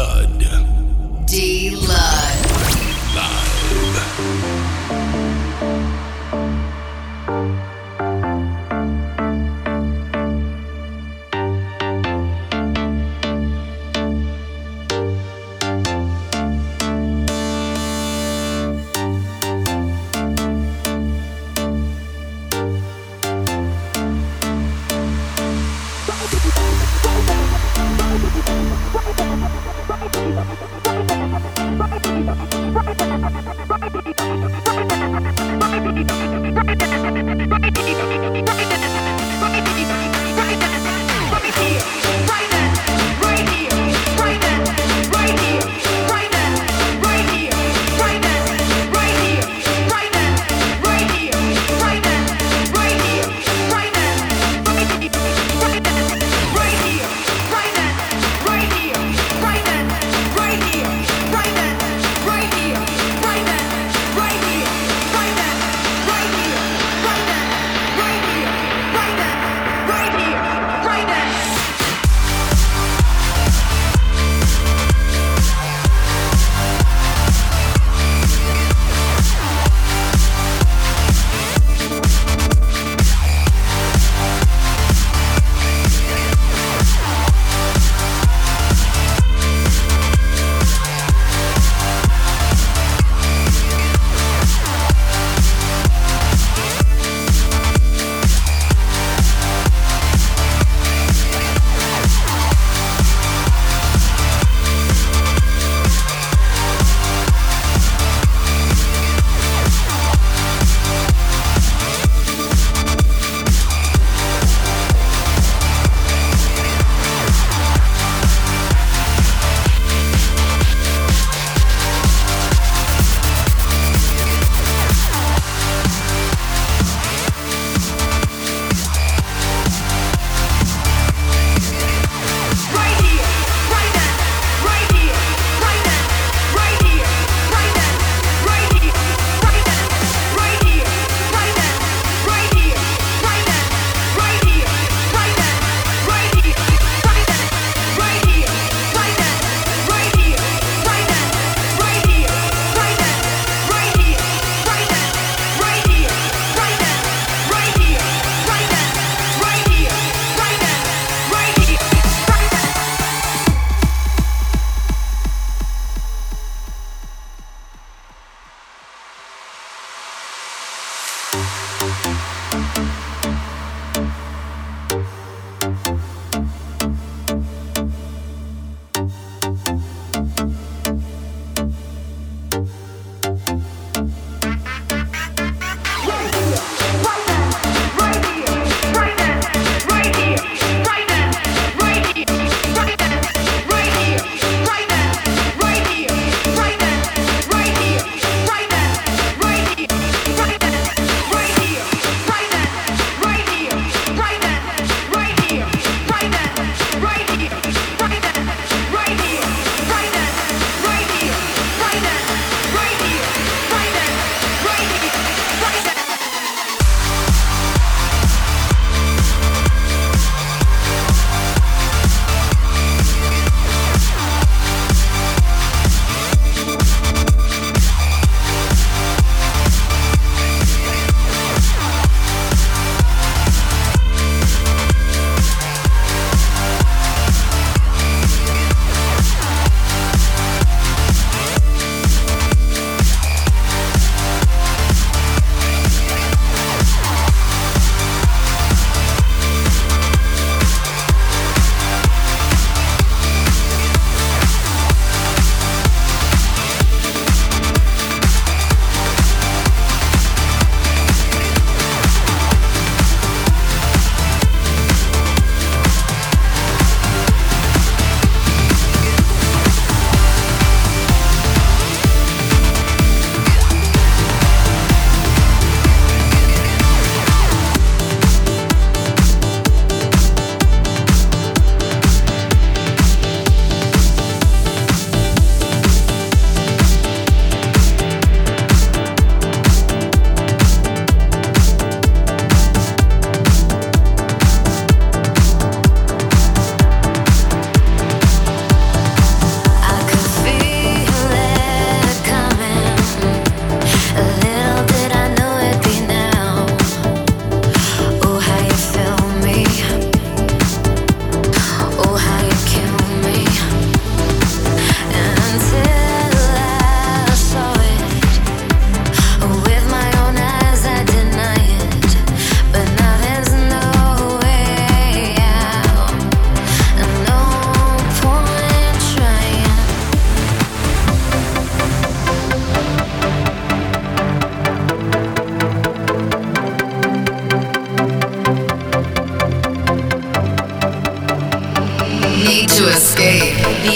Lud. 0.00 0.40
D 1.26 1.70
Lud. 1.76 2.09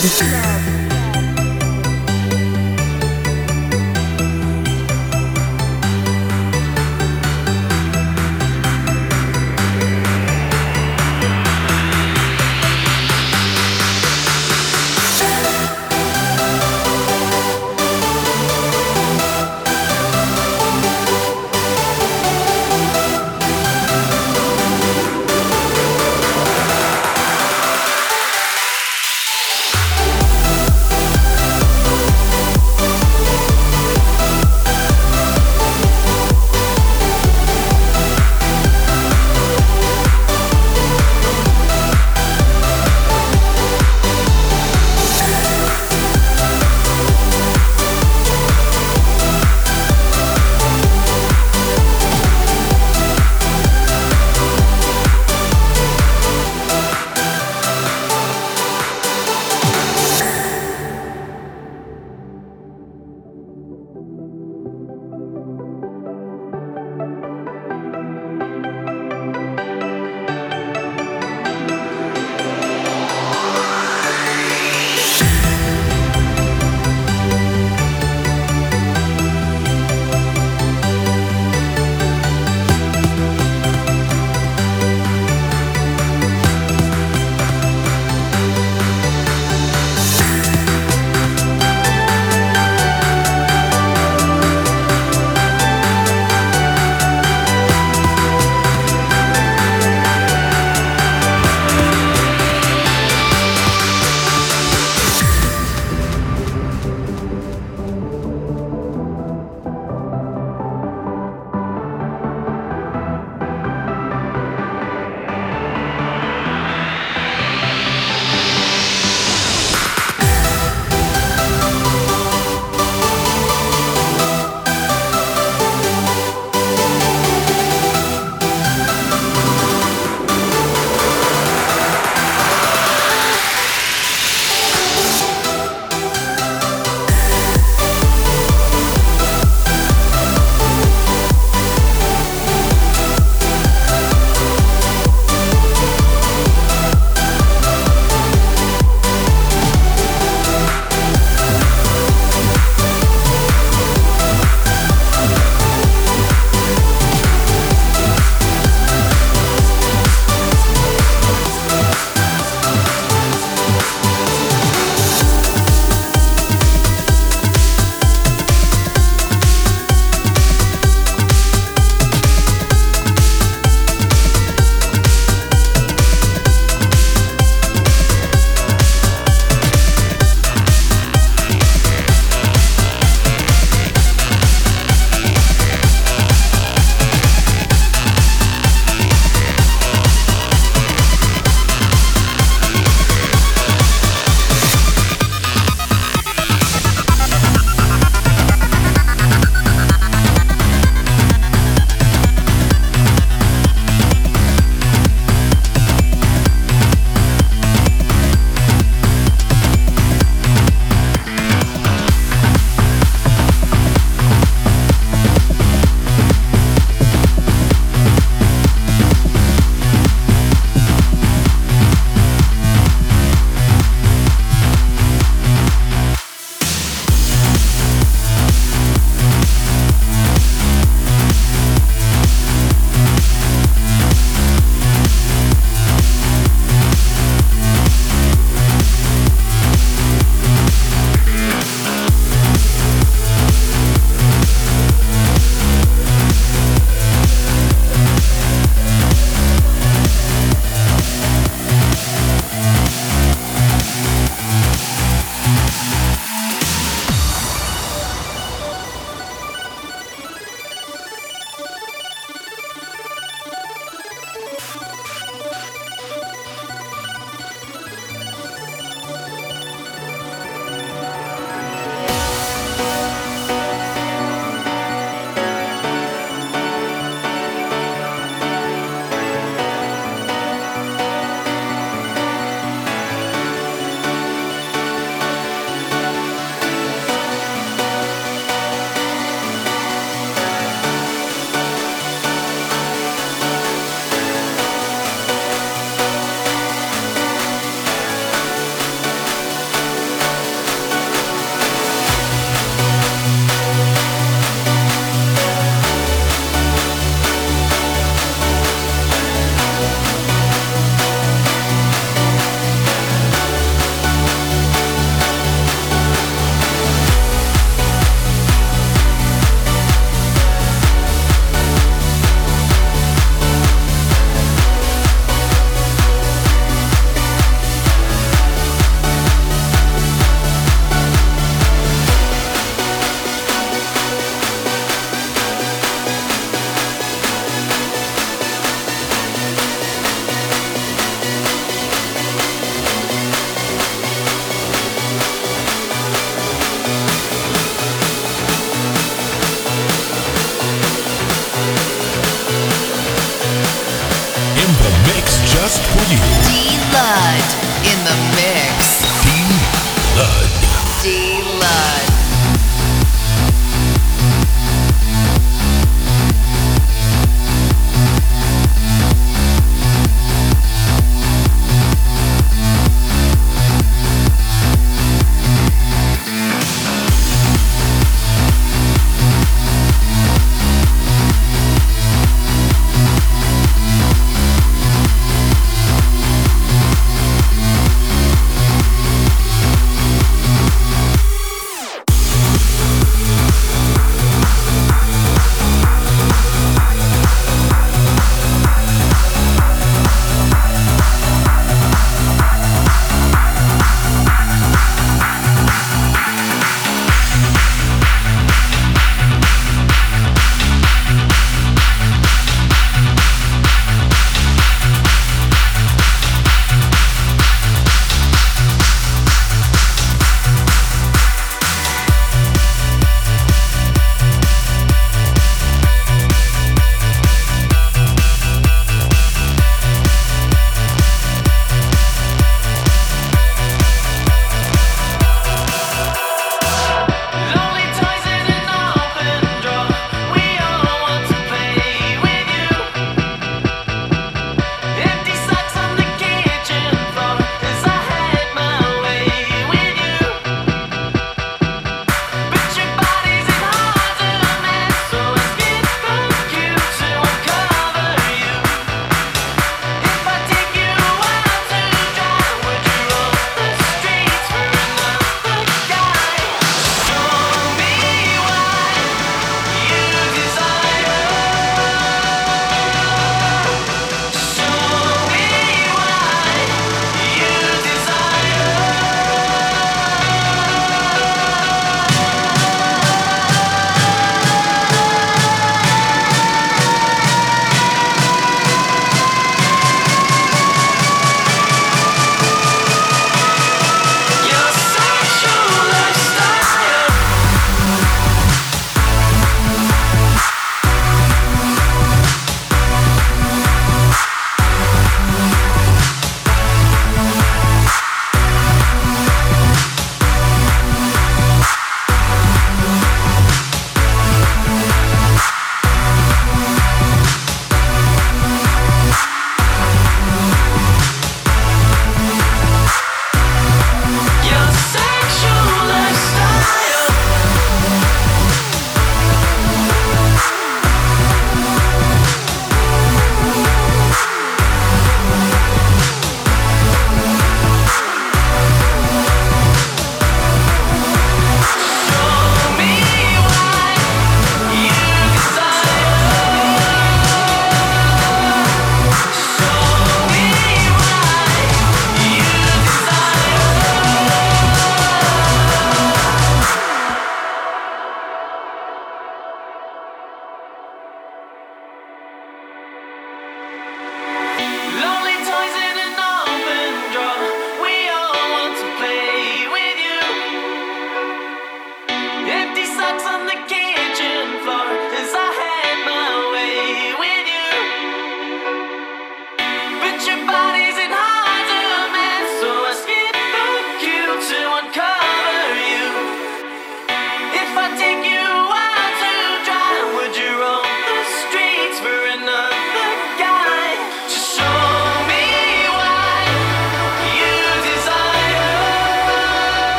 D-Lud. 0.00 0.37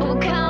Cause 0.00 0.24
you're 0.24 0.43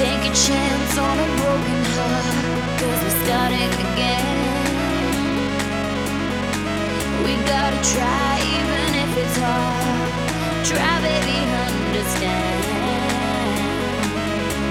Take 0.00 0.24
a 0.24 0.32
chance 0.32 0.96
on 0.96 1.18
a 1.18 1.28
broken 1.36 1.80
heart, 1.92 2.80
cause 2.80 3.00
we're 3.04 3.18
starting 3.26 3.72
again. 3.84 4.38
We 7.22 7.32
gotta 7.44 7.76
try, 7.92 8.40
even 8.56 8.88
if 9.04 9.10
it's 9.22 9.36
hard. 9.36 10.10
Try, 10.64 10.94
baby, 11.04 11.36
understand. 11.68 12.64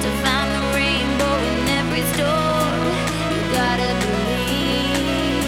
To 0.01 0.09
find 0.23 0.49
the 0.57 0.63
rainbow 0.73 1.35
in 1.51 1.59
every 1.77 2.03
storm, 2.13 2.81
you 3.29 3.41
gotta 3.53 3.91
believe. 4.01 5.45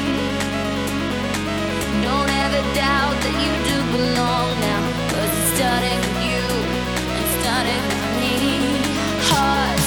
Don't 2.05 2.32
ever 2.45 2.61
doubt 2.77 3.17
that 3.23 3.36
you 3.43 3.53
do 3.65 3.77
belong 3.97 4.53
now, 4.69 4.82
cause 5.09 5.34
it's 5.41 5.51
starting 5.57 5.99
with 6.05 6.21
you 6.29 6.45
and 7.17 7.27
starting 7.41 7.84
with 7.89 8.05
me. 8.21 8.80
Hearts 9.41 9.80